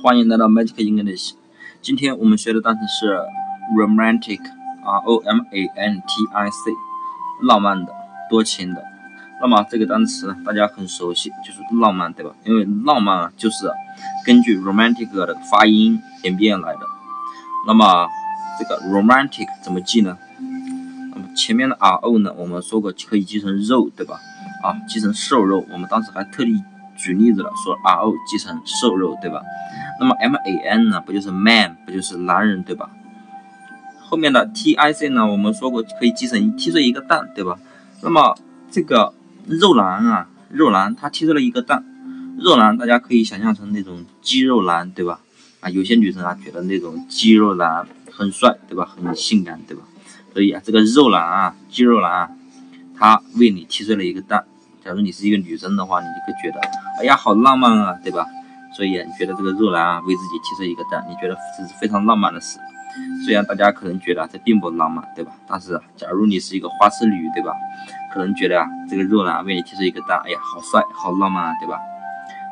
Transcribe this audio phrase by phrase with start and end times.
[0.00, 1.32] 欢迎来到 Magic English。
[1.82, 3.18] 今天我们学的单词是
[3.76, 6.70] romantic，r o m a n t i c，
[7.42, 7.92] 浪漫的、
[8.30, 8.80] 多情的。
[9.40, 12.32] 那么这个单词，大家很熟悉，就是浪漫，对吧？
[12.44, 13.68] 因为浪漫啊，就是
[14.24, 16.80] 根据 romantic 的发音演变来的。
[17.66, 18.06] 那么
[18.56, 20.16] 这个 romantic 怎么记呢？
[21.10, 24.20] 那么前面的 r o 呢，我们说过可以记成肉，对吧？
[24.62, 25.66] 啊，记成瘦肉。
[25.72, 26.62] 我们当时还特地
[26.98, 29.40] 举例子了，说 r o 记成瘦肉，对吧？
[30.00, 32.90] 那么 m a n 呢，不就是 man，不就是男人，对吧？
[34.00, 37.58] 后面的 t i c 呢，我们说过可以记成踢碎一个蛋，对吧？
[38.02, 38.36] 那么
[38.70, 39.14] 这个
[39.46, 41.84] 肉男啊，肉男他踢碎了一个蛋，
[42.38, 45.20] 肉男大家可以想象成那种肌肉男，对吧？
[45.60, 48.84] 啊，有些女生啊觉得那种肌肉男很帅，对吧？
[48.84, 49.82] 很性感，对吧？
[50.32, 52.30] 所以啊，这个肉男啊，肌肉男啊。
[53.00, 54.44] 他为你踢碎了一个蛋。
[54.88, 56.58] 假如你是一个女生的话，你就会觉得，
[56.98, 58.24] 哎呀，好浪漫啊，对吧？
[58.74, 62.58] 所以你觉得这个肉男啊为自己踢碎一个蛋，你觉得这是非常浪漫的事。
[63.22, 65.30] 虽然大家可能觉得这并不浪漫，对吧？
[65.46, 67.52] 但是假如你是一个花痴女，对吧？
[68.14, 71.78] 可能觉得啊，这个肉男为你踢碎一个蛋，哎呀，好帅，好浪漫啊，对吧？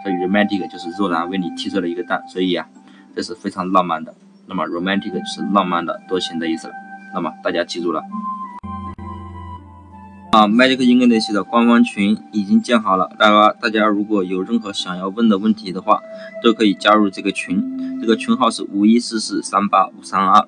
[0.03, 2.67] 所以 romantic 就是肉男为你踢碎了一个蛋，所以啊，
[3.15, 4.15] 这是非常浪漫的。
[4.47, 6.75] 那么 romantic 是浪漫的、多情的意思了。
[7.15, 8.03] 那么大家记住了。
[10.37, 16.03] 啊，Magic English 的官方群已经建好了，大家大家如果有任何想要问的问题的话，
[16.43, 20.47] 都可以加入这个群，这个群号是五一四四三八五三二。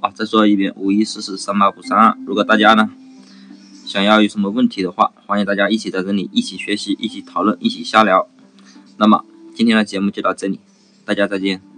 [0.00, 2.14] 啊，再说一遍，五一四四三八五三二。
[2.26, 2.90] 如果大家呢
[3.86, 8.28] 想要有什么问题的话，欢迎大家一起在这里一起学习，一起讨论，一起瞎聊。
[8.98, 10.60] 那么今天的节目就到这里，
[11.06, 11.69] 大家再见。